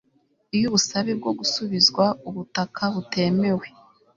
[0.55, 3.67] Iyo ubusabe bwo gusubizwa ubutaka butemewe